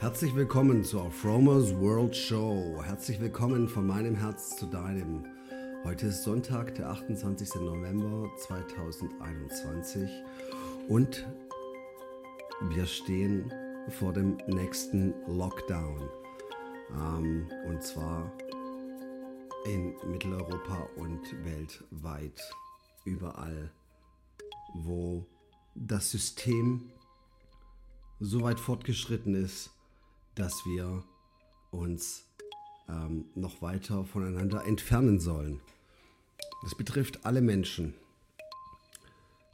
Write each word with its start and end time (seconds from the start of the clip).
Herzlich 0.00 0.34
willkommen 0.34 0.82
zur 0.82 1.10
Fromers 1.10 1.78
World 1.78 2.16
Show. 2.16 2.80
Herzlich 2.82 3.20
willkommen 3.20 3.68
von 3.68 3.86
meinem 3.86 4.14
Herz 4.14 4.56
zu 4.56 4.64
deinem. 4.64 5.26
Heute 5.84 6.06
ist 6.06 6.22
Sonntag, 6.22 6.74
der 6.76 6.88
28. 6.88 7.56
November 7.56 8.26
2021 8.38 10.10
und 10.88 11.28
wir 12.70 12.86
stehen 12.86 13.52
vor 13.90 14.14
dem 14.14 14.38
nächsten 14.46 15.12
Lockdown. 15.26 16.08
Ähm, 16.94 17.46
und 17.66 17.82
zwar 17.82 18.32
in 19.66 19.94
Mitteleuropa 20.10 20.88
und 20.96 21.44
weltweit. 21.44 22.40
Überall, 23.04 23.70
wo 24.72 25.26
das 25.74 26.10
System 26.10 26.90
so 28.18 28.40
weit 28.40 28.60
fortgeschritten 28.60 29.34
ist, 29.34 29.72
dass 30.40 30.64
wir 30.64 31.04
uns 31.70 32.24
ähm, 32.88 33.26
noch 33.34 33.60
weiter 33.60 34.06
voneinander 34.06 34.64
entfernen 34.64 35.20
sollen. 35.20 35.60
Das 36.62 36.74
betrifft 36.74 37.26
alle 37.26 37.42
Menschen. 37.42 37.92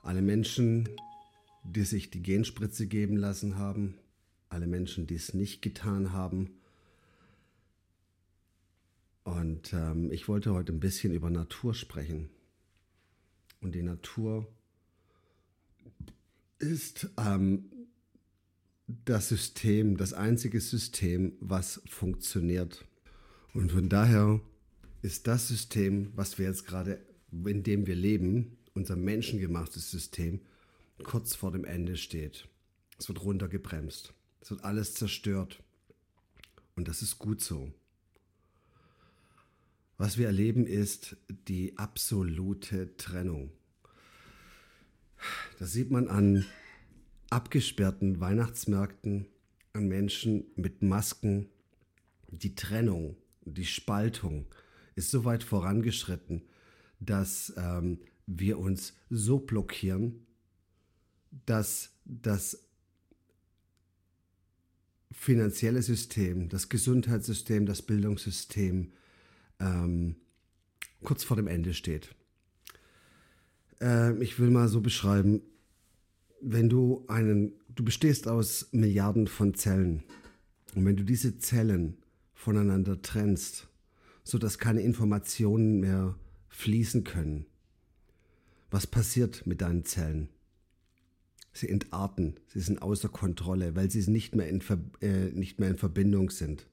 Alle 0.04 0.22
Menschen, 0.22 0.88
die 1.64 1.82
sich 1.82 2.10
die 2.10 2.22
Genspritze 2.22 2.86
geben 2.86 3.16
lassen 3.16 3.58
haben, 3.58 3.98
alle 4.48 4.68
Menschen, 4.68 5.08
die 5.08 5.16
es 5.16 5.34
nicht 5.34 5.60
getan 5.60 6.12
haben. 6.12 6.50
Und 9.24 9.72
ähm, 9.72 10.12
ich 10.12 10.28
wollte 10.28 10.54
heute 10.54 10.72
ein 10.72 10.78
bisschen 10.78 11.12
über 11.12 11.30
Natur 11.30 11.74
sprechen. 11.74 12.30
Und 13.60 13.74
die 13.74 13.82
Natur 13.82 14.46
ist 16.60 17.10
ähm, 17.18 17.72
das 18.86 19.28
System, 19.28 19.96
das 19.96 20.12
einzige 20.12 20.60
System, 20.60 21.36
was 21.40 21.82
funktioniert. 21.88 22.84
Und 23.52 23.72
von 23.72 23.88
daher 23.88 24.40
ist 25.02 25.26
das 25.26 25.48
System, 25.48 26.12
was 26.14 26.38
wir 26.38 26.46
jetzt 26.46 26.66
gerade, 26.66 27.04
in 27.30 27.62
dem 27.62 27.86
wir 27.86 27.96
leben, 27.96 28.58
unser 28.74 28.96
menschengemachtes 28.96 29.90
System, 29.90 30.40
kurz 31.02 31.34
vor 31.34 31.52
dem 31.52 31.64
Ende 31.64 31.96
steht. 31.96 32.48
Es 32.98 33.08
wird 33.08 33.22
runtergebremst. 33.22 34.14
Es 34.40 34.50
wird 34.50 34.64
alles 34.64 34.94
zerstört. 34.94 35.62
Und 36.76 36.88
das 36.88 37.02
ist 37.02 37.18
gut 37.18 37.40
so. 37.40 37.72
Was 39.98 40.18
wir 40.18 40.26
erleben, 40.26 40.66
ist 40.66 41.16
die 41.48 41.78
absolute 41.78 42.96
Trennung. 42.96 43.50
Das 45.58 45.72
sieht 45.72 45.90
man 45.90 46.08
an 46.08 46.44
abgesperrten 47.30 48.20
Weihnachtsmärkten, 48.20 49.26
an 49.72 49.88
Menschen 49.88 50.44
mit 50.56 50.82
Masken. 50.82 51.48
Die 52.28 52.54
Trennung, 52.54 53.16
die 53.44 53.66
Spaltung 53.66 54.46
ist 54.94 55.10
so 55.10 55.24
weit 55.24 55.44
vorangeschritten, 55.44 56.42
dass 56.98 57.52
ähm, 57.56 58.00
wir 58.26 58.58
uns 58.58 58.94
so 59.10 59.38
blockieren, 59.38 60.26
dass 61.44 61.90
das 62.04 62.66
finanzielle 65.12 65.82
System, 65.82 66.48
das 66.48 66.68
Gesundheitssystem, 66.68 67.66
das 67.66 67.82
Bildungssystem 67.82 68.92
ähm, 69.60 70.16
kurz 71.02 71.24
vor 71.24 71.36
dem 71.36 71.46
Ende 71.46 71.74
steht. 71.74 72.14
Äh, 73.80 74.16
ich 74.22 74.38
will 74.38 74.50
mal 74.50 74.68
so 74.68 74.80
beschreiben, 74.80 75.42
wenn 76.48 76.68
du 76.68 77.04
einen, 77.08 77.52
du 77.74 77.84
bestehst 77.84 78.28
aus 78.28 78.68
Milliarden 78.70 79.26
von 79.26 79.54
Zellen 79.54 80.04
und 80.76 80.84
wenn 80.84 80.96
du 80.96 81.02
diese 81.02 81.38
Zellen 81.38 81.96
voneinander 82.34 83.02
trennst, 83.02 83.68
sodass 84.22 84.58
keine 84.58 84.82
Informationen 84.82 85.80
mehr 85.80 86.14
fließen 86.48 87.02
können, 87.02 87.46
was 88.70 88.86
passiert 88.86 89.44
mit 89.46 89.60
deinen 89.60 89.84
Zellen? 89.84 90.28
Sie 91.52 91.68
entarten, 91.68 92.36
sie 92.46 92.60
sind 92.60 92.80
außer 92.80 93.08
Kontrolle, 93.08 93.74
weil 93.74 93.90
sie 93.90 94.08
nicht 94.10 94.36
mehr 94.36 94.48
in, 94.48 94.62
äh, 95.00 95.30
nicht 95.32 95.58
mehr 95.58 95.70
in 95.70 95.78
Verbindung 95.78 96.30
sind. 96.30 96.68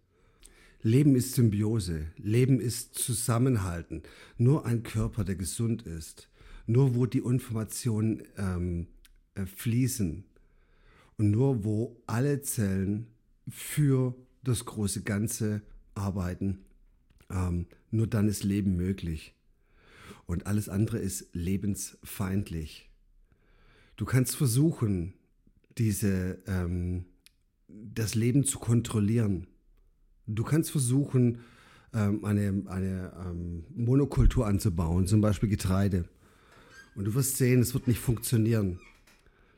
Leben 0.81 1.15
ist 1.15 1.33
Symbiose, 1.33 2.07
Leben 2.17 2.59
ist 2.59 2.93
Zusammenhalten. 2.95 4.03
Nur 4.37 4.65
ein 4.65 4.83
Körper, 4.83 5.23
der 5.23 5.35
gesund 5.35 5.83
ist, 5.83 6.29
nur 6.67 6.93
wo 6.93 7.05
die 7.05 7.19
Informationen 7.19 8.23
ähm, 8.37 8.81
äh, 8.81 9.02
fließen 9.45 10.23
und 11.17 11.31
nur 11.31 11.63
wo 11.63 12.01
alle 12.07 12.41
Zellen 12.41 13.07
für 13.47 14.15
das 14.43 14.65
große 14.65 15.03
Ganze 15.03 15.61
arbeiten, 15.95 16.59
ähm, 17.29 17.67
nur 17.91 18.07
dann 18.07 18.27
ist 18.27 18.43
Leben 18.43 18.75
möglich. 18.75 19.33
Und 20.25 20.47
alles 20.47 20.69
andere 20.69 20.99
ist 20.99 21.27
lebensfeindlich. 21.33 22.89
Du 23.95 24.05
kannst 24.05 24.35
versuchen, 24.35 25.13
diese, 25.77 26.39
ähm, 26.47 27.05
das 27.67 28.15
Leben 28.15 28.43
zu 28.43 28.59
kontrollieren. 28.59 29.47
Du 30.27 30.43
kannst 30.43 30.71
versuchen, 30.71 31.39
ähm, 31.93 32.25
eine, 32.25 32.63
eine 32.67 33.13
ähm, 33.25 33.65
Monokultur 33.75 34.47
anzubauen, 34.47 35.07
zum 35.07 35.21
Beispiel 35.21 35.49
Getreide. 35.49 36.05
Und 36.95 37.05
du 37.05 37.13
wirst 37.13 37.37
sehen, 37.37 37.59
es 37.59 37.73
wird 37.73 37.87
nicht 37.87 37.99
funktionieren. 37.99 38.79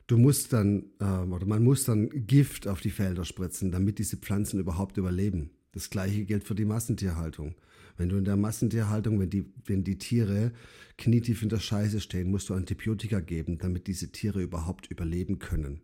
Du 0.06 0.18
musst 0.18 0.52
dann, 0.52 0.84
ähm, 1.00 1.32
oder 1.32 1.46
man 1.46 1.64
muss 1.64 1.84
dann 1.84 2.08
Gift 2.26 2.68
auf 2.68 2.80
die 2.80 2.90
Felder 2.90 3.24
spritzen, 3.24 3.72
damit 3.72 3.98
diese 3.98 4.16
Pflanzen 4.16 4.60
überhaupt 4.60 4.96
überleben. 4.96 5.50
Das 5.72 5.90
gleiche 5.90 6.24
gilt 6.24 6.44
für 6.44 6.54
die 6.54 6.64
Massentierhaltung. 6.64 7.54
Wenn 7.96 8.08
du 8.08 8.16
in 8.16 8.24
der 8.24 8.36
Massentierhaltung, 8.36 9.18
wenn 9.18 9.30
die, 9.30 9.52
wenn 9.64 9.82
die 9.82 9.98
Tiere 9.98 10.52
knietief 10.96 11.42
in 11.42 11.48
der 11.48 11.58
Scheiße 11.58 12.00
stehen, 12.00 12.30
musst 12.30 12.48
du 12.48 12.54
Antibiotika 12.54 13.20
geben, 13.20 13.58
damit 13.58 13.86
diese 13.86 14.12
Tiere 14.12 14.42
überhaupt 14.42 14.90
überleben 14.90 15.38
können. 15.38 15.80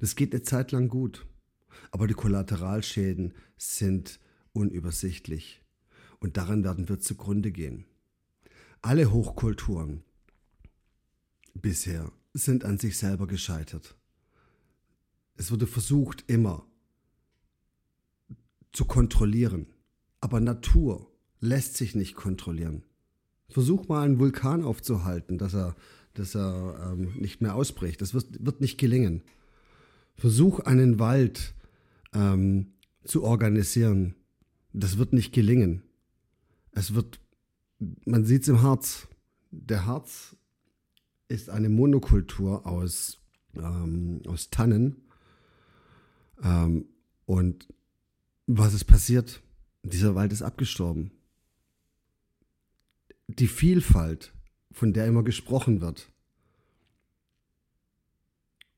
Das 0.00 0.14
geht 0.14 0.32
eine 0.32 0.42
Zeit 0.42 0.72
lang 0.72 0.88
gut, 0.88 1.26
aber 1.90 2.06
die 2.06 2.14
Kollateralschäden 2.14 3.34
sind 3.56 4.18
unübersichtlich. 4.52 5.62
Und 6.20 6.36
daran 6.36 6.64
werden 6.64 6.88
wir 6.88 7.00
zugrunde 7.00 7.50
gehen. 7.50 7.84
Alle 8.82 9.12
Hochkulturen 9.12 10.02
bisher 11.54 12.12
sind 12.36 12.64
an 12.64 12.78
sich 12.78 12.98
selber 12.98 13.26
gescheitert. 13.26 13.96
Es 15.36 15.50
wurde 15.50 15.66
versucht, 15.66 16.24
immer 16.26 16.66
zu 18.72 18.84
kontrollieren. 18.84 19.66
Aber 20.20 20.40
Natur 20.40 21.10
lässt 21.40 21.76
sich 21.76 21.94
nicht 21.94 22.14
kontrollieren. 22.14 22.84
Versuch 23.48 23.88
mal 23.88 24.02
einen 24.02 24.18
Vulkan 24.18 24.64
aufzuhalten, 24.64 25.38
dass 25.38 25.54
er, 25.54 25.76
dass 26.14 26.34
er 26.34 26.92
ähm, 26.92 27.14
nicht 27.18 27.40
mehr 27.40 27.54
ausbricht. 27.54 28.00
Das 28.00 28.12
wird, 28.14 28.44
wird 28.44 28.60
nicht 28.60 28.78
gelingen. 28.78 29.22
Versuch 30.14 30.60
einen 30.60 30.98
Wald 30.98 31.54
ähm, 32.12 32.72
zu 33.04 33.22
organisieren. 33.22 34.14
Das 34.72 34.98
wird 34.98 35.12
nicht 35.12 35.32
gelingen. 35.32 35.82
Es 36.72 36.94
wird, 36.94 37.20
man 38.04 38.24
sieht 38.24 38.42
es 38.42 38.48
im 38.48 38.62
Harz. 38.62 39.08
Der 39.50 39.86
Harz 39.86 40.36
ist 41.28 41.50
eine 41.50 41.68
Monokultur 41.68 42.66
aus, 42.66 43.18
ähm, 43.54 44.22
aus 44.26 44.50
Tannen. 44.50 45.02
Ähm, 46.42 46.86
und 47.24 47.68
was 48.46 48.74
ist 48.74 48.84
passiert? 48.84 49.42
Dieser 49.82 50.14
Wald 50.14 50.32
ist 50.32 50.42
abgestorben. 50.42 51.10
Die 53.28 53.48
Vielfalt, 53.48 54.32
von 54.70 54.92
der 54.92 55.06
immer 55.06 55.24
gesprochen 55.24 55.80
wird. 55.80 56.10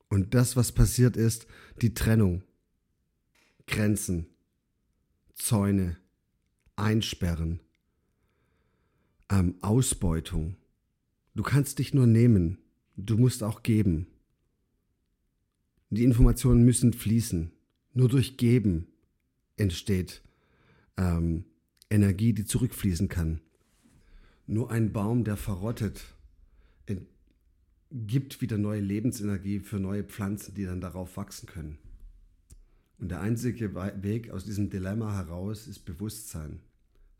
Und 0.09 0.35
das, 0.35 0.56
was 0.56 0.73
passiert 0.73 1.17
ist, 1.17 1.47
die 1.83 1.93
Trennung, 1.93 2.43
Grenzen, 3.67 4.27
Zäune, 5.35 5.99
Einsperren, 6.77 7.61
ähm, 9.29 9.56
Ausbeutung. 9.61 10.56
Du 11.38 11.44
kannst 11.44 11.79
dich 11.79 11.94
nur 11.94 12.08
nehmen, 12.08 12.58
du 12.96 13.17
musst 13.17 13.44
auch 13.44 13.62
geben. 13.62 14.08
Die 15.88 16.02
Informationen 16.02 16.64
müssen 16.64 16.93
fließen. 16.93 17.52
Nur 17.94 18.08
durch 18.08 18.37
Geben 18.37 18.88
entsteht 19.56 20.25
ähm, 20.96 21.44
Energie, 21.90 22.32
die 22.32 22.44
zurückfließen 22.44 23.08
kann. 23.08 23.40
Nur 24.49 24.73
ein 24.73 24.93
Baum, 24.93 25.23
der 25.23 25.37
verrottet, 25.37 26.06
gibt 27.93 28.41
wieder 28.41 28.58
neue 28.58 28.81
Lebensenergie 28.81 29.61
für 29.61 29.79
neue 29.79 30.02
Pflanzen, 30.02 30.56
die 30.56 30.64
dann 30.64 30.81
darauf 30.81 31.17
wachsen 31.17 31.46
können. 31.46 31.79
Und 32.99 33.12
der 33.12 33.20
einzige 33.20 33.76
Weg 34.02 34.31
aus 34.31 34.44
diesem 34.44 34.70
Dilemma 34.70 35.14
heraus 35.14 35.69
ist 35.69 35.84
Bewusstsein. 35.84 36.58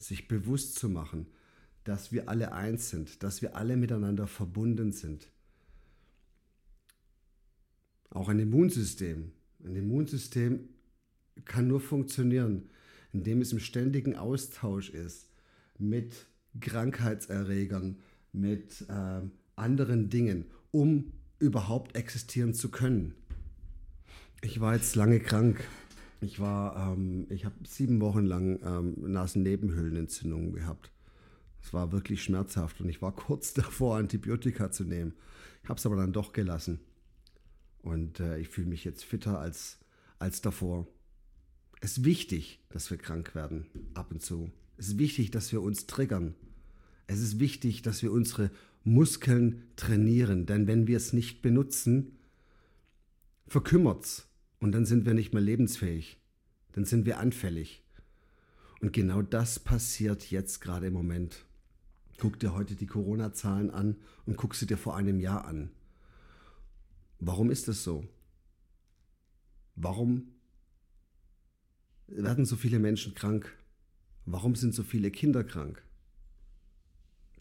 Sich 0.01 0.27
bewusst 0.27 0.75
zu 0.75 0.89
machen, 0.89 1.29
dass 1.89 2.13
wir 2.13 2.29
alle 2.29 2.53
eins 2.53 2.91
sind, 2.91 3.23
dass 3.23 3.41
wir 3.41 3.57
alle 3.57 3.75
miteinander 3.79 4.27
verbunden 4.27 4.93
sind. 4.93 5.31
Auch 8.11 8.29
ein 8.29 8.39
Immunsystem. 8.39 9.33
Ein 9.65 9.75
Immunsystem 9.75 10.69
kann 11.47 11.67
nur 11.67 11.81
funktionieren, 11.81 12.69
indem 13.15 13.41
es 13.41 13.53
im 13.53 13.59
ständigen 13.59 14.17
Austausch 14.17 14.91
ist 14.91 15.31
mit 15.79 16.27
Krankheitserregern, 16.61 17.97
mit 18.33 18.85
äh, 18.91 19.23
anderen 19.57 20.11
Dingen, 20.11 20.45
um 20.71 21.15
überhaupt 21.39 21.97
existieren 21.97 22.53
zu 22.53 22.71
können. 22.71 23.15
Ich 24.43 24.61
war 24.61 24.75
jetzt 24.75 24.95
lange 24.95 25.21
krank. 25.21 25.65
Ich 26.21 26.39
war, 26.39 26.93
ähm, 26.93 27.27
ich 27.31 27.47
habe 27.47 27.55
sieben 27.67 28.03
Wochen 28.03 28.27
lang 28.27 28.61
ähm, 28.63 29.11
Nasennebenhöhlenentzündungen 29.11 30.53
gehabt. 30.53 30.93
Es 31.63 31.73
war 31.73 31.93
wirklich 31.93 32.23
schmerzhaft 32.23 32.81
und 32.81 32.89
ich 32.89 33.03
war 33.03 33.13
kurz 33.13 33.53
davor, 33.55 33.97
Antibiotika 33.97 34.71
zu 34.71 34.85
nehmen. 34.85 35.15
Ich 35.63 35.69
habe 35.69 35.79
es 35.79 35.87
aber 35.87 35.97
dann 35.97 36.13
doch 36.13 36.33
gelassen. 36.33 36.81
Und 37.83 38.21
äh, 38.21 38.39
ich 38.39 38.49
fühle 38.49 38.69
mich 38.69 38.85
jetzt 38.85 39.05
fitter 39.05 39.39
als, 39.39 39.79
als 40.19 40.41
davor. 40.41 40.87
Es 41.81 41.99
ist 41.99 42.05
wichtig, 42.05 42.61
dass 42.71 42.91
wir 42.91 42.99
krank 42.99 43.35
werden, 43.35 43.67
ab 43.95 44.11
und 44.11 44.23
zu. 44.23 44.51
Es 44.77 44.89
ist 44.89 44.99
wichtig, 44.99 45.31
dass 45.31 45.53
wir 45.53 45.63
uns 45.63 45.87
triggern. 45.87 46.35
Es 47.07 47.21
ist 47.21 47.39
wichtig, 47.39 47.83
dass 47.83 48.03
wir 48.03 48.13
unsere 48.13 48.51
Muskeln 48.85 49.63
trainieren, 49.77 50.47
denn 50.47 50.67
wenn 50.67 50.87
wir 50.87 50.97
es 50.97 51.13
nicht 51.13 51.43
benutzen, 51.43 52.19
verkümmert's 53.47 54.29
und 54.61 54.73
dann 54.73 54.87
sind 54.87 55.07
wir 55.07 55.15
nicht 55.15 55.33
mehr 55.33 55.43
lebensfähig. 55.43 56.19
Dann 56.73 56.85
sind 56.85 57.07
wir 57.07 57.19
anfällig. 57.19 57.83
Und 58.81 58.93
genau 58.93 59.23
das 59.23 59.59
passiert 59.59 60.31
jetzt 60.31 60.61
gerade 60.61 60.89
im 60.89 60.93
Moment. 60.93 61.45
Guck 62.19 62.41
dir 62.41 62.53
heute 62.53 62.75
die 62.75 62.87
Corona-Zahlen 62.87 63.71
an 63.71 63.97
und 64.27 64.37
guck 64.37 64.57
sie 64.57 64.67
dir 64.67 64.77
vor 64.77 64.97
einem 64.97 65.21
Jahr 65.21 65.45
an. 65.45 65.71
Warum 67.21 67.51
ist 67.51 67.69
das 67.69 67.85
so? 67.85 68.05
Warum 69.77 70.33
werden 72.09 72.45
so 72.45 72.57
viele 72.57 72.81
Menschen 72.81 73.15
krank? 73.15 73.57
Warum 74.25 74.57
sind 74.57 74.75
so 74.75 74.83
viele 74.83 75.13
Kinder 75.13 75.45
krank? 75.45 75.83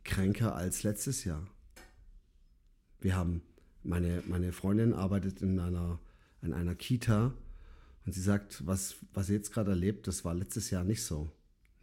Kränker 0.04 0.56
als 0.56 0.84
letztes 0.84 1.24
Jahr. 1.24 1.46
Wir 3.00 3.16
haben, 3.16 3.42
meine, 3.84 4.24
meine 4.28 4.52
Freundin 4.52 4.94
arbeitet 4.94 5.42
in 5.42 5.60
einer, 5.60 6.00
in 6.44 6.54
einer 6.54 6.76
Kita 6.76 7.34
und 8.06 8.14
sie 8.14 8.22
sagt, 8.22 8.66
was, 8.66 8.96
was 9.14 9.28
sie 9.28 9.34
jetzt 9.34 9.52
gerade 9.52 9.72
erlebt, 9.72 10.08
das 10.08 10.24
war 10.24 10.36
letztes 10.36 10.70
Jahr 10.70 10.84
nicht 10.84 11.04
so. 11.04 11.32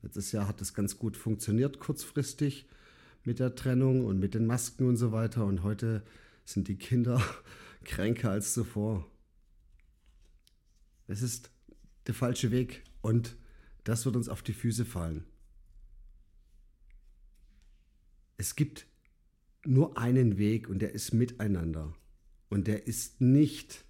Letztes 0.03 0.33
Jahr 0.33 0.47
hat 0.47 0.61
das 0.61 0.75
ganz 0.75 0.99
gut 0.99 1.17
funktioniert, 1.17 1.81
kurzfristig 1.81 2.67
mit 3.25 3.39
der 3.39 3.55
Trennung 3.55 4.05
und 4.05 4.19
mit 4.19 4.35
den 4.35 4.47
Masken 4.47 4.87
und 4.87 4.97
so 4.97 5.13
weiter. 5.13 5.45
Und 5.45 5.63
heute 5.63 6.03
sind 6.45 6.69
die 6.69 6.77
Kinder 6.77 7.23
kränker 7.85 8.31
als 8.31 8.55
zuvor. 8.55 9.11
Es 11.07 11.23
ist 11.23 11.51
der 12.07 12.15
falsche 12.15 12.51
Weg 12.51 12.85
und 13.03 13.37
das 13.85 14.07
wird 14.07 14.17
uns 14.17 14.29
auf 14.29 14.43
die 14.43 14.53
Füße 14.53 14.85
fallen. 14.85 15.25
Es 18.37 18.57
gibt 18.57 18.87
nur 19.65 19.97
einen 19.99 20.39
Weg 20.39 20.69
und 20.69 20.81
der 20.81 20.93
ist 20.93 21.13
miteinander. 21.15 21.95
Und 22.49 22.67
der 22.67 22.87
ist 22.87 23.21
nicht 23.21 23.85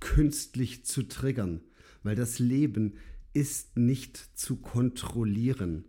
künstlich 0.00 0.84
zu 0.84 1.04
triggern, 1.04 1.60
weil 2.02 2.16
das 2.16 2.38
Leben 2.38 2.94
ist 3.32 3.76
nicht 3.76 4.16
zu 4.16 4.56
kontrollieren. 4.56 5.84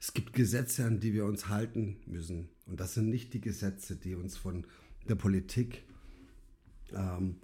Es 0.00 0.14
gibt 0.14 0.32
Gesetze, 0.32 0.84
an 0.84 1.00
die 1.00 1.12
wir 1.12 1.24
uns 1.24 1.48
halten 1.48 1.96
müssen. 2.06 2.48
Und 2.66 2.80
das 2.80 2.94
sind 2.94 3.08
nicht 3.08 3.34
die 3.34 3.40
Gesetze, 3.40 3.96
die 3.96 4.14
uns 4.14 4.36
von 4.36 4.66
der 5.08 5.16
Politik 5.16 5.84
ähm, 6.92 7.36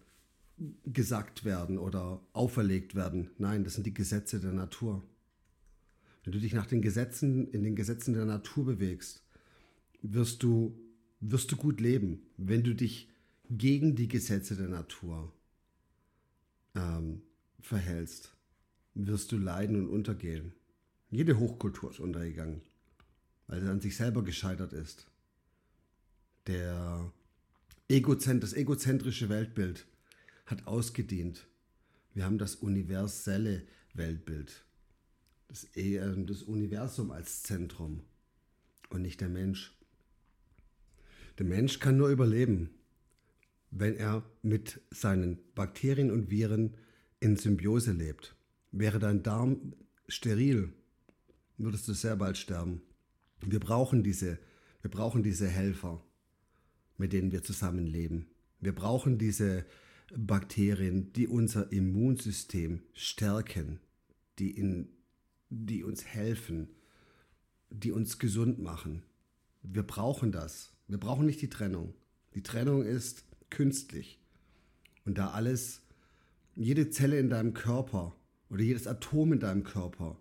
gesagt 0.85 1.45
werden 1.45 1.79
oder 1.79 2.21
auferlegt 2.33 2.95
werden. 2.95 3.31
Nein, 3.39 3.65
das 3.65 3.75
sind 3.75 3.87
die 3.87 3.95
Gesetze 3.95 4.41
der 4.41 4.53
Natur. 4.53 5.03
Wenn 6.23 6.33
du 6.33 6.39
dich 6.39 6.55
nach 6.55 6.67
den 6.67 6.81
Gesetzen, 6.81 7.49
in 7.51 7.65
den 7.65 7.77
Gesetzen 7.77 8.15
der 8.15 8.25
Natur 8.25 8.65
bewegst, 8.65 9.23
wirst 10.03 10.43
du, 10.43 10.79
wirst 11.21 11.51
du 11.53 11.57
gut 11.57 11.81
leben. 11.81 12.23
Wenn 12.37 12.63
du 12.63 12.75
dich 12.75 13.11
gegen 13.51 13.97
die 13.97 14.09
Gesetze 14.09 14.57
der 14.57 14.69
Natur 14.69 15.33
ähm, 16.75 17.23
verhältst, 17.61 18.35
wirst 18.95 19.33
du 19.33 19.39
leiden 19.39 19.77
und 19.77 19.89
untergehen. 19.89 20.53
Jede 21.15 21.39
Hochkultur 21.39 21.93
ist 21.93 22.01
untergegangen, 22.01 22.61
weil 23.47 23.61
sie 23.61 23.69
an 23.69 23.81
sich 23.81 23.97
selber 23.97 24.25
gescheitert 24.25 24.73
ist. 24.73 25.07
Der 26.49 27.13
Egozent, 27.87 28.43
das 28.43 28.53
egozentrische 28.53 29.29
Weltbild 29.29 29.87
hat 30.45 30.67
ausgedient. 30.67 31.47
Wir 32.15 32.25
haben 32.25 32.37
das 32.37 32.57
universelle 32.57 33.63
Weltbild, 33.93 34.65
das, 35.47 35.69
äh, 35.77 36.01
das 36.27 36.43
Universum 36.43 37.13
als 37.13 37.45
Zentrum 37.45 38.03
und 38.91 39.03
nicht 39.03 39.21
der 39.21 39.29
Mensch. 39.29 39.73
Der 41.39 41.47
Mensch 41.47 41.79
kann 41.79 41.97
nur 41.97 42.09
überleben, 42.09 42.71
wenn 43.71 43.95
er 43.95 44.25
mit 44.43 44.81
seinen 44.91 45.39
Bakterien 45.55 46.11
und 46.11 46.29
Viren 46.29 46.77
in 47.21 47.37
Symbiose 47.37 47.93
lebt. 47.93 48.35
Wäre 48.73 48.99
dein 48.99 49.23
Darm 49.23 49.75
steril, 50.09 50.73
würdest 51.59 51.89
du 51.89 51.93
sehr 51.93 52.17
bald 52.17 52.37
sterben. 52.37 52.83
Wir 53.41 53.61
brauchen 53.61 54.03
diese, 54.03 54.39
wir 54.83 54.91
brauchen 54.91 55.23
diese 55.23 55.49
Helfer, 55.49 56.03
mit 56.97 57.13
denen 57.13 57.33
wir 57.33 57.43
zusammenleben. 57.43 58.27
Wir 58.61 58.75
brauchen 58.75 59.19
diese 59.19 59.65
Bakterien, 60.17 61.13
die 61.13 61.27
unser 61.27 61.71
Immunsystem 61.73 62.83
stärken, 62.93 63.81
die, 64.39 64.51
in, 64.51 64.89
die 65.51 65.85
uns 65.85 66.05
helfen, 66.05 66.69
die 67.71 67.93
uns 67.93 68.19
gesund 68.19 68.59
machen. 68.59 69.03
Wir 69.63 69.83
brauchen 69.83 70.33
das. 70.33 70.73
Wir 70.89 70.99
brauchen 70.99 71.27
nicht 71.27 71.43
die 71.43 71.49
Trennung. 71.49 71.95
Die 72.35 72.43
Trennung 72.43 72.85
ist 72.85 73.25
künstlich. 73.51 74.21
Und 75.05 75.19
da 75.19 75.31
alles, 75.31 75.83
jede 76.55 76.91
Zelle 76.91 77.19
in 77.19 77.31
deinem 77.31 77.55
Körper 77.55 78.15
oder 78.51 78.63
jedes 78.63 78.87
Atom 78.87 79.33
in 79.33 79.41
deinem 79.41 79.65
Körper 79.65 80.19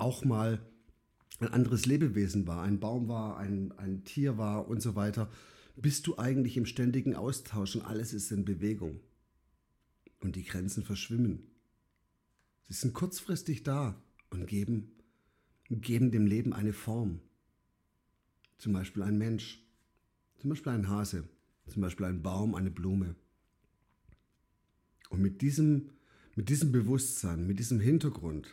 auch 0.00 0.24
mal 0.24 0.60
ein 1.38 1.48
anderes 1.48 1.86
Lebewesen 1.86 2.46
war, 2.46 2.62
ein 2.62 2.80
Baum 2.80 3.08
war, 3.08 3.38
ein, 3.38 3.72
ein 3.78 4.04
Tier 4.04 4.36
war 4.36 4.68
und 4.68 4.82
so 4.82 4.94
weiter, 4.94 5.30
bist 5.76 6.06
du 6.06 6.18
eigentlich 6.18 6.56
im 6.56 6.66
ständigen 6.66 7.14
Austausch 7.14 7.76
und 7.76 7.82
alles 7.82 8.12
ist 8.12 8.30
in 8.30 8.44
Bewegung. 8.44 9.00
Und 10.20 10.36
die 10.36 10.44
Grenzen 10.44 10.84
verschwimmen. 10.84 11.46
Sie 12.68 12.74
sind 12.74 12.92
kurzfristig 12.92 13.62
da 13.62 14.00
und 14.28 14.46
geben, 14.46 14.92
geben 15.70 16.10
dem 16.10 16.26
Leben 16.26 16.52
eine 16.52 16.74
Form. 16.74 17.20
Zum 18.58 18.74
Beispiel 18.74 19.02
ein 19.02 19.16
Mensch, 19.16 19.64
zum 20.36 20.50
Beispiel 20.50 20.72
ein 20.72 20.88
Hase, 20.88 21.24
zum 21.66 21.80
Beispiel 21.80 22.04
ein 22.06 22.22
Baum, 22.22 22.54
eine 22.54 22.70
Blume. 22.70 23.14
Und 25.08 25.22
mit 25.22 25.40
diesem 25.40 25.88
mit 26.36 26.48
diesem 26.48 26.72
Bewusstsein, 26.72 27.46
mit 27.46 27.58
diesem 27.58 27.80
Hintergrund, 27.80 28.48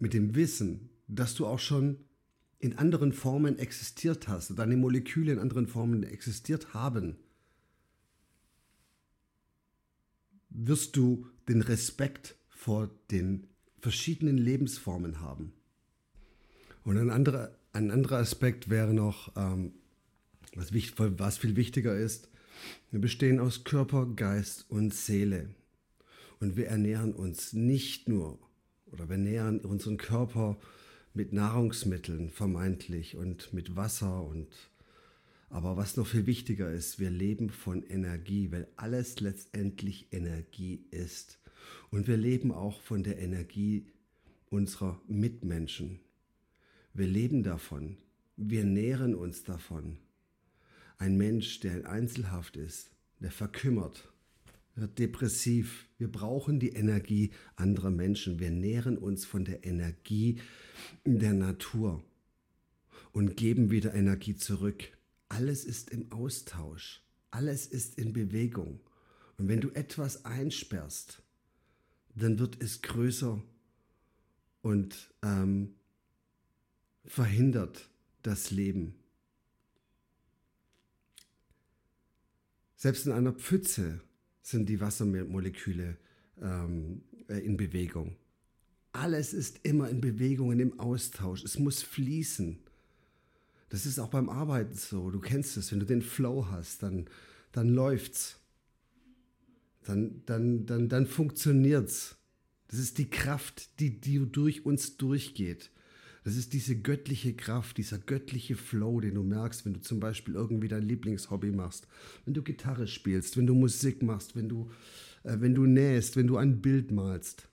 mit 0.00 0.14
dem 0.14 0.34
Wissen, 0.34 0.90
dass 1.06 1.34
du 1.34 1.46
auch 1.46 1.58
schon 1.58 1.98
in 2.58 2.76
anderen 2.76 3.12
Formen 3.12 3.58
existiert 3.58 4.28
hast, 4.28 4.58
deine 4.58 4.76
Moleküle 4.76 5.32
in 5.32 5.38
anderen 5.38 5.66
Formen 5.66 6.02
existiert 6.02 6.74
haben, 6.74 7.16
wirst 10.50 10.96
du 10.96 11.26
den 11.48 11.62
Respekt 11.62 12.34
vor 12.48 12.90
den 13.10 13.46
verschiedenen 13.78 14.36
Lebensformen 14.36 15.20
haben. 15.20 15.52
Und 16.84 16.98
ein 16.98 17.10
anderer, 17.10 17.56
ein 17.72 17.90
anderer 17.90 18.18
Aspekt 18.18 18.68
wäre 18.68 18.92
noch, 18.92 19.34
ähm, 19.36 19.72
was, 20.54 20.72
was 20.72 21.38
viel 21.38 21.56
wichtiger 21.56 21.96
ist, 21.96 22.28
wir 22.90 23.00
bestehen 23.00 23.40
aus 23.40 23.64
Körper, 23.64 24.06
Geist 24.06 24.66
und 24.68 24.92
Seele. 24.92 25.54
Und 26.40 26.56
wir 26.56 26.66
ernähren 26.66 27.14
uns 27.14 27.52
nicht 27.52 28.08
nur 28.08 28.38
oder 28.92 29.08
wir 29.08 29.18
nähern 29.18 29.60
unseren 29.60 29.96
Körper 29.96 30.56
mit 31.14 31.32
Nahrungsmitteln 31.32 32.30
vermeintlich 32.30 33.16
und 33.16 33.52
mit 33.52 33.76
Wasser 33.76 34.22
und 34.24 34.48
aber 35.50 35.76
was 35.76 35.96
noch 35.96 36.06
viel 36.06 36.26
wichtiger 36.26 36.70
ist, 36.72 37.00
wir 37.00 37.10
leben 37.10 37.50
von 37.50 37.82
Energie, 37.82 38.52
weil 38.52 38.68
alles 38.76 39.18
letztendlich 39.18 40.06
Energie 40.12 40.84
ist. 40.92 41.40
Und 41.90 42.06
wir 42.06 42.16
leben 42.16 42.52
auch 42.52 42.80
von 42.80 43.02
der 43.02 43.18
Energie 43.18 43.86
unserer 44.48 45.00
Mitmenschen. 45.08 45.98
Wir 46.94 47.08
leben 47.08 47.42
davon. 47.42 47.96
Wir 48.36 48.64
nähren 48.64 49.16
uns 49.16 49.42
davon. 49.42 49.98
Ein 50.98 51.16
Mensch, 51.16 51.58
der 51.60 51.78
in 51.78 51.86
Einzelhaft 51.86 52.56
ist, 52.56 52.92
der 53.18 53.32
verkümmert, 53.32 54.09
wird 54.80 54.98
depressiv. 54.98 55.88
Wir 55.98 56.10
brauchen 56.10 56.58
die 56.58 56.70
Energie 56.70 57.30
anderer 57.56 57.90
Menschen. 57.90 58.40
Wir 58.40 58.50
nähren 58.50 58.98
uns 58.98 59.24
von 59.24 59.44
der 59.44 59.64
Energie 59.64 60.40
der 61.04 61.34
Natur 61.34 62.02
und 63.12 63.36
geben 63.36 63.70
wieder 63.70 63.94
Energie 63.94 64.36
zurück. 64.36 64.96
Alles 65.28 65.64
ist 65.64 65.90
im 65.90 66.10
Austausch. 66.10 67.02
Alles 67.30 67.66
ist 67.66 67.98
in 67.98 68.12
Bewegung. 68.12 68.80
Und 69.36 69.48
wenn 69.48 69.60
du 69.60 69.70
etwas 69.70 70.24
einsperrst, 70.24 71.22
dann 72.14 72.38
wird 72.38 72.60
es 72.62 72.82
größer 72.82 73.42
und 74.62 75.14
ähm, 75.22 75.74
verhindert 77.04 77.88
das 78.22 78.50
Leben. 78.50 78.94
Selbst 82.76 83.06
in 83.06 83.12
einer 83.12 83.32
Pfütze 83.32 84.00
sind 84.50 84.68
die 84.68 84.80
Wassermoleküle 84.80 85.96
ähm, 86.40 87.02
äh, 87.28 87.38
in 87.38 87.56
Bewegung. 87.56 88.16
Alles 88.92 89.32
ist 89.32 89.60
immer 89.62 89.88
in 89.88 90.00
Bewegung, 90.00 90.58
im 90.58 90.80
Austausch. 90.80 91.44
Es 91.44 91.58
muss 91.58 91.82
fließen. 91.82 92.58
Das 93.68 93.86
ist 93.86 94.00
auch 94.00 94.08
beim 94.08 94.28
Arbeiten 94.28 94.74
so. 94.74 95.10
Du 95.10 95.20
kennst 95.20 95.56
es, 95.56 95.70
wenn 95.70 95.80
du 95.80 95.86
den 95.86 96.02
Flow 96.02 96.48
hast, 96.50 96.82
dann, 96.82 97.06
dann 97.52 97.68
läuft's. 97.68 98.40
Dann, 99.84 100.22
dann, 100.26 100.66
dann, 100.66 100.88
dann 100.88 101.06
funktioniert's. 101.06 102.16
Das 102.68 102.78
ist 102.78 102.98
die 102.98 103.08
Kraft, 103.08 103.80
die, 103.80 104.00
die 104.00 104.18
durch 104.30 104.66
uns 104.66 104.96
durchgeht. 104.96 105.70
Das 106.24 106.36
ist 106.36 106.52
diese 106.52 106.76
göttliche 106.76 107.34
Kraft, 107.34 107.78
dieser 107.78 107.98
göttliche 107.98 108.54
Flow, 108.54 109.00
den 109.00 109.14
du 109.14 109.22
merkst, 109.22 109.64
wenn 109.64 109.74
du 109.74 109.80
zum 109.80 110.00
Beispiel 110.00 110.34
irgendwie 110.34 110.68
dein 110.68 110.82
Lieblingshobby 110.82 111.50
machst, 111.50 111.86
wenn 112.24 112.34
du 112.34 112.42
Gitarre 112.42 112.86
spielst, 112.86 113.36
wenn 113.36 113.46
du 113.46 113.54
Musik 113.54 114.02
machst, 114.02 114.36
wenn 114.36 114.48
du, 114.48 114.70
äh, 115.22 115.36
wenn 115.40 115.54
du 115.54 115.64
nähst, 115.64 116.16
wenn 116.16 116.26
du 116.26 116.36
ein 116.36 116.60
Bild 116.60 116.90
malst. 116.90 117.48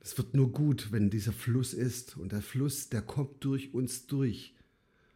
Es 0.00 0.16
wird 0.16 0.34
nur 0.34 0.52
gut, 0.52 0.92
wenn 0.92 1.10
dieser 1.10 1.32
Fluss 1.32 1.74
ist. 1.74 2.16
Und 2.16 2.32
der 2.32 2.40
Fluss, 2.40 2.88
der 2.88 3.02
kommt 3.02 3.44
durch 3.44 3.74
uns 3.74 4.06
durch. 4.06 4.54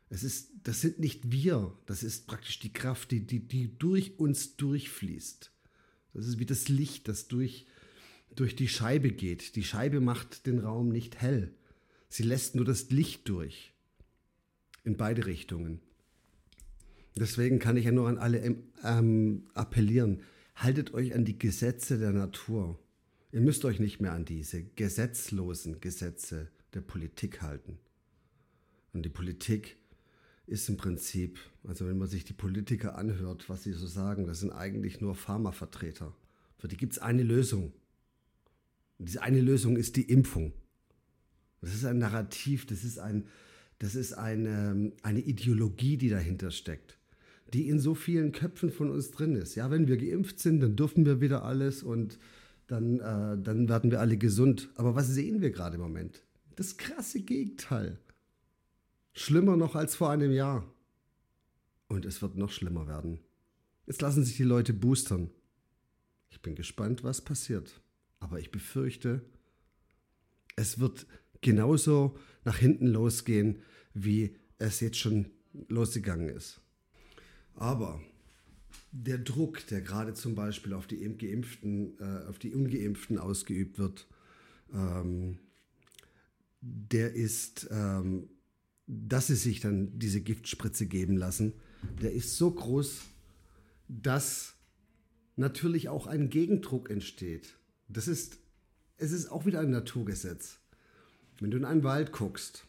Es 0.08 0.24
ist, 0.24 0.50
das 0.64 0.80
sind 0.80 0.98
nicht 0.98 1.30
wir, 1.30 1.72
das 1.86 2.02
ist 2.02 2.26
praktisch 2.26 2.58
die 2.58 2.72
Kraft, 2.72 3.12
die, 3.12 3.24
die, 3.24 3.38
die 3.38 3.78
durch 3.78 4.18
uns 4.18 4.56
durchfließt. 4.56 5.52
Das 6.12 6.26
ist 6.26 6.40
wie 6.40 6.46
das 6.46 6.68
Licht, 6.68 7.06
das 7.06 7.28
durch, 7.28 7.66
durch 8.34 8.56
die 8.56 8.66
Scheibe 8.66 9.12
geht. 9.12 9.54
Die 9.54 9.62
Scheibe 9.62 10.00
macht 10.00 10.46
den 10.46 10.58
Raum 10.58 10.88
nicht 10.88 11.20
hell. 11.20 11.54
Sie 12.10 12.24
lässt 12.24 12.56
nur 12.56 12.64
das 12.64 12.90
Licht 12.90 13.28
durch. 13.28 13.72
In 14.82 14.96
beide 14.96 15.26
Richtungen. 15.26 15.80
Deswegen 17.16 17.58
kann 17.58 17.76
ich 17.76 17.84
ja 17.84 17.92
nur 17.92 18.08
an 18.08 18.18
alle 18.18 18.56
ähm, 18.84 19.44
appellieren. 19.54 20.22
Haltet 20.56 20.92
euch 20.92 21.14
an 21.14 21.24
die 21.24 21.38
Gesetze 21.38 21.98
der 21.98 22.12
Natur. 22.12 22.78
Ihr 23.30 23.40
müsst 23.40 23.64
euch 23.64 23.78
nicht 23.78 24.00
mehr 24.00 24.12
an 24.12 24.24
diese 24.24 24.64
gesetzlosen 24.64 25.80
Gesetze 25.80 26.50
der 26.74 26.80
Politik 26.80 27.42
halten. 27.42 27.78
Und 28.92 29.04
die 29.04 29.10
Politik 29.10 29.76
ist 30.46 30.68
im 30.68 30.76
Prinzip, 30.76 31.38
also 31.62 31.86
wenn 31.86 31.98
man 31.98 32.08
sich 32.08 32.24
die 32.24 32.32
Politiker 32.32 32.98
anhört, 32.98 33.48
was 33.48 33.62
sie 33.62 33.72
so 33.72 33.86
sagen, 33.86 34.26
das 34.26 34.40
sind 34.40 34.50
eigentlich 34.50 35.00
nur 35.00 35.14
Pharmavertreter. 35.14 36.12
Für 36.58 36.66
die 36.66 36.76
gibt 36.76 36.94
es 36.94 36.98
eine 36.98 37.22
Lösung. 37.22 37.72
Und 38.98 39.08
diese 39.08 39.22
eine 39.22 39.40
Lösung 39.40 39.76
ist 39.76 39.94
die 39.94 40.10
Impfung. 40.10 40.52
Das 41.60 41.74
ist 41.74 41.84
ein 41.84 41.98
Narrativ, 41.98 42.66
das 42.66 42.84
ist, 42.84 42.98
ein, 42.98 43.26
das 43.78 43.94
ist 43.94 44.14
eine, 44.14 44.92
eine 45.02 45.20
Ideologie, 45.20 45.96
die 45.96 46.08
dahinter 46.08 46.50
steckt, 46.50 46.98
die 47.52 47.68
in 47.68 47.78
so 47.78 47.94
vielen 47.94 48.32
Köpfen 48.32 48.70
von 48.70 48.90
uns 48.90 49.10
drin 49.10 49.36
ist. 49.36 49.54
Ja, 49.54 49.70
wenn 49.70 49.86
wir 49.86 49.96
geimpft 49.96 50.40
sind, 50.40 50.60
dann 50.60 50.76
dürfen 50.76 51.04
wir 51.04 51.20
wieder 51.20 51.44
alles 51.44 51.82
und 51.82 52.18
dann, 52.66 53.00
äh, 53.00 53.42
dann 53.42 53.68
werden 53.68 53.90
wir 53.90 54.00
alle 54.00 54.16
gesund. 54.16 54.70
Aber 54.76 54.94
was 54.94 55.08
sehen 55.08 55.40
wir 55.40 55.50
gerade 55.50 55.76
im 55.76 55.82
Moment? 55.82 56.22
Das 56.56 56.76
krasse 56.76 57.20
Gegenteil. 57.20 57.98
Schlimmer 59.12 59.56
noch 59.56 59.74
als 59.74 59.96
vor 59.96 60.10
einem 60.10 60.32
Jahr. 60.32 60.64
Und 61.88 62.06
es 62.06 62.22
wird 62.22 62.36
noch 62.36 62.52
schlimmer 62.52 62.86
werden. 62.86 63.18
Jetzt 63.86 64.00
lassen 64.00 64.24
sich 64.24 64.36
die 64.36 64.44
Leute 64.44 64.72
boostern. 64.72 65.30
Ich 66.30 66.40
bin 66.40 66.54
gespannt, 66.54 67.02
was 67.02 67.20
passiert. 67.20 67.80
Aber 68.20 68.38
ich 68.38 68.52
befürchte, 68.52 69.24
es 70.54 70.78
wird 70.78 71.06
genauso 71.40 72.16
nach 72.44 72.58
hinten 72.58 72.86
losgehen, 72.86 73.62
wie 73.94 74.36
es 74.58 74.80
jetzt 74.80 74.98
schon 74.98 75.30
losgegangen 75.68 76.28
ist. 76.28 76.60
Aber 77.54 78.00
der 78.92 79.18
Druck, 79.18 79.66
der 79.68 79.80
gerade 79.80 80.14
zum 80.14 80.34
Beispiel 80.34 80.72
auf 80.72 80.86
die 80.86 80.98
Geimpften, 80.98 81.98
äh, 81.98 82.28
auf 82.28 82.38
die 82.38 82.54
Ungeimpften 82.54 83.18
ausgeübt 83.18 83.78
wird, 83.78 84.06
ähm, 84.72 85.38
der 86.60 87.14
ist, 87.14 87.68
ähm, 87.70 88.28
dass 88.86 89.28
sie 89.28 89.36
sich 89.36 89.60
dann 89.60 89.98
diese 89.98 90.20
Giftspritze 90.20 90.86
geben 90.86 91.16
lassen, 91.16 91.54
der 92.02 92.12
ist 92.12 92.36
so 92.36 92.50
groß, 92.50 93.02
dass 93.88 94.54
natürlich 95.36 95.88
auch 95.88 96.06
ein 96.06 96.28
Gegendruck 96.28 96.90
entsteht. 96.90 97.56
Das 97.88 98.08
ist, 98.08 98.38
es 98.98 99.12
ist 99.12 99.30
auch 99.30 99.46
wieder 99.46 99.60
ein 99.60 99.70
Naturgesetz. 99.70 100.59
Wenn 101.40 101.50
du 101.50 101.56
in 101.56 101.64
einen 101.64 101.82
Wald 101.82 102.12
guckst 102.12 102.66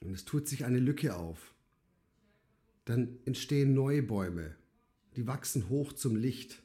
und 0.00 0.12
es 0.12 0.24
tut 0.24 0.46
sich 0.46 0.64
eine 0.64 0.78
Lücke 0.78 1.16
auf, 1.16 1.54
dann 2.84 3.18
entstehen 3.24 3.74
neue 3.74 4.02
Bäume 4.02 4.54
die 5.16 5.26
wachsen 5.26 5.68
hoch 5.68 5.92
zum 5.92 6.16
Licht. 6.16 6.62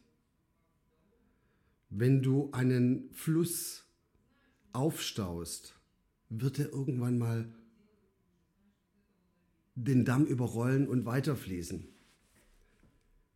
Wenn 1.89 2.21
du 2.21 2.51
einen 2.51 3.09
Fluss 3.13 3.85
aufstaust, 4.71 5.79
wird 6.29 6.59
er 6.59 6.69
irgendwann 6.69 7.17
mal 7.17 7.53
den 9.75 10.05
Damm 10.05 10.25
überrollen 10.25 10.87
und 10.87 11.05
weiterfließen. 11.05 11.87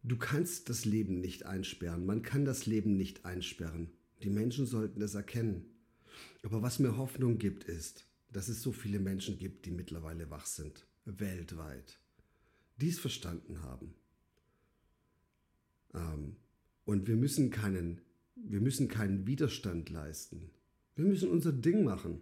Du 0.03 0.17
kannst 0.17 0.69
das 0.69 0.85
Leben 0.85 1.19
nicht 1.19 1.45
einsperren, 1.45 2.05
man 2.05 2.21
kann 2.21 2.45
das 2.45 2.65
Leben 2.65 2.95
nicht 2.95 3.25
einsperren. 3.25 3.91
Die 4.23 4.29
Menschen 4.29 4.65
sollten 4.65 4.99
das 4.99 5.15
erkennen. 5.15 5.65
Aber 6.43 6.61
was 6.61 6.79
mir 6.79 6.97
Hoffnung 6.97 7.37
gibt, 7.37 7.63
ist, 7.63 8.05
dass 8.31 8.47
es 8.47 8.61
so 8.61 8.71
viele 8.71 8.99
Menschen 8.99 9.37
gibt, 9.37 9.65
die 9.65 9.71
mittlerweile 9.71 10.29
wach 10.29 10.45
sind, 10.45 10.85
weltweit, 11.05 11.99
die 12.77 12.89
es 12.89 12.99
verstanden 12.99 13.61
haben. 13.63 13.93
Ähm, 15.93 16.35
und 16.85 17.07
wir 17.07 17.15
müssen, 17.15 17.49
keinen, 17.49 18.01
wir 18.35 18.61
müssen 18.61 18.87
keinen 18.87 19.27
Widerstand 19.27 19.89
leisten. 19.89 20.49
Wir 20.95 21.05
müssen 21.05 21.29
unser 21.29 21.53
Ding 21.53 21.83
machen. 21.83 22.21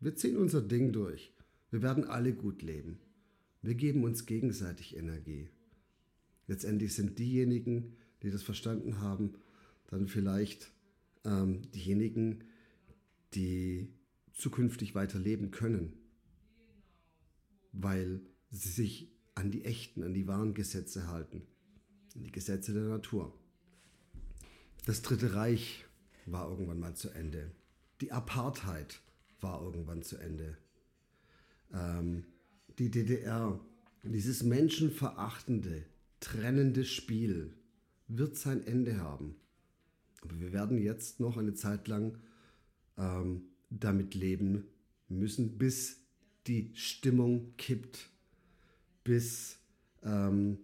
Wir 0.00 0.16
ziehen 0.16 0.36
unser 0.36 0.62
Ding 0.62 0.92
durch. 0.92 1.32
Wir 1.70 1.82
werden 1.82 2.04
alle 2.04 2.32
gut 2.32 2.62
leben. 2.62 2.98
Wir 3.62 3.74
geben 3.74 4.04
uns 4.04 4.26
gegenseitig 4.26 4.96
Energie. 4.96 5.48
Letztendlich 6.46 6.94
sind 6.94 7.18
diejenigen, 7.18 7.96
die 8.22 8.30
das 8.30 8.42
verstanden 8.42 9.00
haben, 9.00 9.34
dann 9.88 10.06
vielleicht 10.06 10.70
ähm, 11.24 11.62
diejenigen, 11.72 12.44
die 13.34 13.92
zukünftig 14.32 14.94
weiterleben 14.94 15.50
können, 15.50 15.92
weil 17.72 18.20
sie 18.50 18.68
sich 18.68 19.12
an 19.34 19.50
die 19.50 19.64
echten, 19.64 20.02
an 20.02 20.14
die 20.14 20.26
wahren 20.26 20.54
Gesetze 20.54 21.08
halten 21.08 21.42
die 22.14 22.32
Gesetze 22.32 22.72
der 22.72 22.84
Natur. 22.84 23.32
Das 24.86 25.02
Dritte 25.02 25.34
Reich 25.34 25.84
war 26.26 26.48
irgendwann 26.48 26.80
mal 26.80 26.94
zu 26.94 27.10
Ende. 27.10 27.50
Die 28.00 28.12
Apartheid 28.12 29.00
war 29.40 29.62
irgendwann 29.62 30.02
zu 30.02 30.16
Ende. 30.16 30.56
Ähm, 31.72 32.24
die 32.78 32.90
DDR, 32.90 33.60
dieses 34.02 34.42
menschenverachtende, 34.42 35.84
trennende 36.20 36.84
Spiel 36.84 37.54
wird 38.08 38.36
sein 38.36 38.66
Ende 38.66 38.98
haben. 38.98 39.36
Aber 40.22 40.38
wir 40.40 40.52
werden 40.52 40.78
jetzt 40.78 41.20
noch 41.20 41.36
eine 41.36 41.54
Zeit 41.54 41.88
lang 41.88 42.18
ähm, 42.98 43.42
damit 43.70 44.14
leben 44.14 44.66
müssen, 45.08 45.58
bis 45.58 46.00
die 46.46 46.70
Stimmung 46.74 47.56
kippt, 47.56 48.10
bis 49.02 49.58
ähm, 50.02 50.58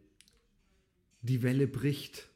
die 1.23 1.43
Welle 1.43 1.67
bricht 1.67 2.29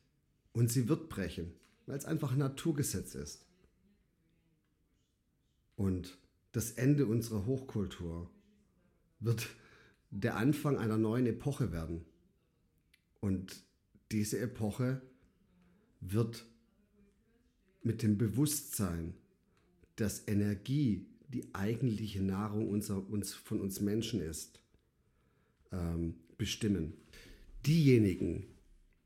und 0.52 0.70
sie 0.70 0.88
wird 0.88 1.08
brechen, 1.08 1.52
weil 1.86 1.98
es 1.98 2.04
einfach 2.04 2.32
ein 2.32 2.38
Naturgesetz 2.38 3.14
ist. 3.14 3.46
Und 5.76 6.16
das 6.52 6.72
Ende 6.72 7.06
unserer 7.06 7.46
Hochkultur 7.46 8.30
wird 9.20 9.48
der 10.10 10.36
Anfang 10.36 10.78
einer 10.78 10.98
neuen 10.98 11.26
Epoche 11.26 11.72
werden. 11.72 12.04
Und 13.20 13.64
diese 14.12 14.38
Epoche 14.38 15.02
wird 16.00 16.44
mit 17.82 18.02
dem 18.02 18.16
Bewusstsein, 18.16 19.14
dass 19.96 20.26
Energie 20.26 21.06
die 21.28 21.54
eigentliche 21.54 22.22
Nahrung 22.22 22.68
unser, 22.68 23.08
uns, 23.08 23.34
von 23.34 23.60
uns 23.60 23.80
Menschen 23.80 24.20
ist, 24.20 24.60
ähm, 25.72 26.14
bestimmen. 26.36 26.94
Diejenigen, 27.66 28.46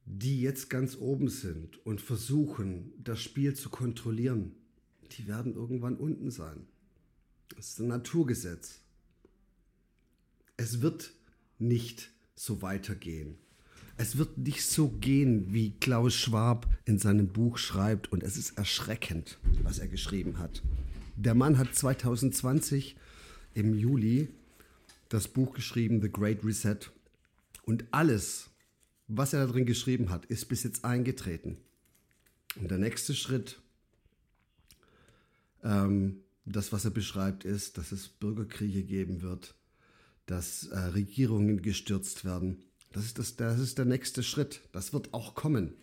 die 0.05 0.41
jetzt 0.41 0.71
ganz 0.71 0.97
oben 0.97 1.29
sind 1.29 1.85
und 1.87 2.01
versuchen, 2.01 2.93
das 2.99 3.21
Spiel 3.21 3.55
zu 3.55 3.71
kontrollieren, 3.71 4.53
die 5.13 5.27
werden 5.27 5.55
irgendwann 5.55 5.97
unten 5.97 6.31
sein. 6.31 6.67
Das 7.57 7.71
ist 7.71 7.81
ein 7.81 7.89
Naturgesetz. 7.89 8.81
Es 10.57 10.81
wird 10.81 11.13
nicht 11.59 12.11
so 12.35 12.63
weitergehen. 12.63 13.37
Es 13.97 14.17
wird 14.17 14.39
nicht 14.39 14.65
so 14.65 14.89
gehen, 14.89 15.53
wie 15.53 15.73
Klaus 15.73 16.15
Schwab 16.15 16.69
in 16.85 16.99
seinem 16.99 17.29
Buch 17.29 17.59
schreibt. 17.59 18.13
Und 18.13 18.23
es 18.23 18.37
ist 18.37 18.57
erschreckend, 18.57 19.39
was 19.69 19.79
er 19.79 19.89
geschrieben 19.89 20.39
hat. 20.39 20.63
Der 21.17 21.35
Mann 21.35 21.59
hat 21.59 21.75
2020 21.75 22.97
im 23.53 23.75
Juli 23.75 24.29
das 25.11 25.29
Buch 25.29 25.53
geschrieben, 25.53 26.01
The 26.01 26.11
Great 26.11 26.43
Reset. 26.43 26.79
Und 27.65 27.85
alles, 27.91 28.49
was 29.09 29.35
er 29.35 29.47
da 29.47 29.53
drin 29.53 29.67
geschrieben 29.67 30.09
hat, 30.09 30.25
ist 30.27 30.49
bis 30.49 30.63
jetzt 30.63 30.87
eingetreten. 30.87 31.59
Und 32.57 32.71
der 32.71 32.79
nächste 32.79 33.15
Schritt, 33.15 33.61
ähm, 35.63 36.21
das, 36.47 36.73
was 36.73 36.87
er 36.87 36.91
beschreibt, 36.91 37.45
ist, 37.45 37.77
dass 37.77 37.93
es 37.93 38.09
Bürgerkriege 38.09 38.85
geben 38.85 39.21
wird, 39.21 39.55
dass 40.25 40.69
äh, 40.69 40.79
Regierungen 40.79 41.61
gestürzt 41.61 42.25
werden. 42.25 42.63
Das 42.93 43.05
ist, 43.05 43.19
das, 43.19 43.37
das 43.37 43.61
ist 43.61 43.77
der 43.77 43.85
nächste 43.85 44.23
Schritt. 44.23 44.63
Das 44.73 44.95
wird 44.95 45.13
auch 45.13 45.35
kommen. 45.35 45.75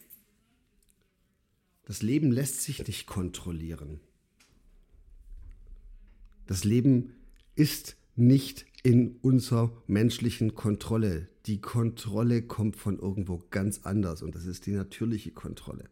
Das 1.86 2.02
Leben 2.02 2.32
lässt 2.32 2.62
sich 2.62 2.86
nicht 2.88 3.06
kontrollieren. 3.06 4.00
Das 6.48 6.64
Leben 6.64 7.14
ist 7.56 7.96
nicht 8.16 8.66
in 8.84 9.18
unserer 9.22 9.72
menschlichen 9.88 10.56
Kontrolle. 10.56 11.28
Die 11.46 11.62
Kontrolle 11.62 12.42
kommt 12.42 12.76
von 12.76 13.00
irgendwo 13.00 13.44
ganz 13.50 13.82
anders 13.84 14.22
und 14.22 14.36
das 14.36 14.46
ist 14.46 14.66
die 14.66 14.72
natürliche 14.72 15.32
Kontrolle. 15.32 15.90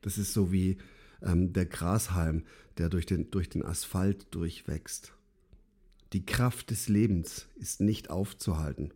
Das 0.00 0.18
ist 0.18 0.32
so 0.32 0.52
wie 0.52 0.78
ähm, 1.22 1.52
der 1.52 1.66
Grashalm, 1.66 2.44
der 2.78 2.88
durch 2.88 3.06
den, 3.06 3.30
durch 3.30 3.48
den 3.48 3.64
Asphalt 3.64 4.26
durchwächst. 4.30 5.12
Die 6.12 6.24
Kraft 6.24 6.70
des 6.70 6.88
Lebens 6.88 7.48
ist 7.56 7.80
nicht 7.80 8.10
aufzuhalten. 8.10 8.92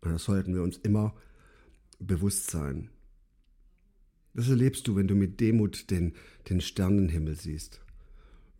Und 0.00 0.12
das 0.12 0.24
sollten 0.24 0.54
wir 0.54 0.62
uns 0.62 0.76
immer 0.78 1.14
bewusst 1.98 2.50
sein. 2.50 2.90
Das 4.38 4.48
erlebst 4.48 4.86
du, 4.86 4.94
wenn 4.94 5.08
du 5.08 5.16
mit 5.16 5.40
Demut 5.40 5.90
den, 5.90 6.14
den 6.48 6.60
Sternenhimmel 6.60 7.34
siehst, 7.34 7.80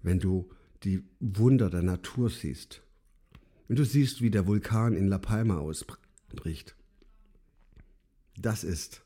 wenn 0.03 0.19
du 0.19 0.51
die 0.83 1.05
Wunder 1.21 1.71
der 1.71 1.83
Natur 1.83 2.31
siehst, 2.31 2.83
wenn 3.69 3.77
du 3.77 3.85
siehst, 3.85 4.21
wie 4.21 4.33
der 4.33 4.49
Vulkan 4.49 4.95
in 4.95 5.07
La 5.07 5.19
Palma 5.19 5.59
ausbricht. 5.59 6.75
Das 8.37 8.65
ist 8.65 9.05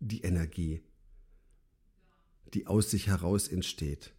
die 0.00 0.20
Energie, 0.20 0.82
die 2.52 2.66
aus 2.66 2.90
sich 2.90 3.06
heraus 3.06 3.48
entsteht. 3.48 4.12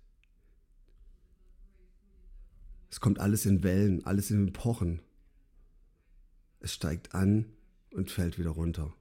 Es 2.90 3.02
kommt 3.02 3.20
alles 3.20 3.46
in 3.46 3.62
Wellen, 3.62 4.04
alles 4.04 4.32
in 4.32 4.48
Epochen. 4.48 5.00
Es 6.60 6.74
steigt 6.74 7.14
an 7.14 7.54
und 7.92 8.10
fällt 8.10 8.40
wieder 8.40 8.50
runter. 8.50 8.96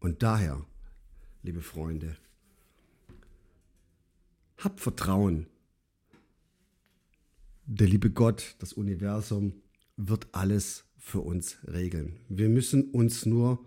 Und 0.00 0.24
daher, 0.24 0.66
liebe 1.44 1.62
Freunde, 1.62 2.16
habt 4.64 4.80
Vertrauen. 4.80 5.46
Der 7.66 7.86
liebe 7.86 8.10
Gott, 8.10 8.56
das 8.58 8.72
Universum, 8.72 9.54
wird 9.96 10.28
alles 10.32 10.84
für 10.98 11.20
uns 11.20 11.58
regeln. 11.66 12.16
Wir 12.28 12.48
müssen 12.48 12.90
uns 12.90 13.26
nur 13.26 13.64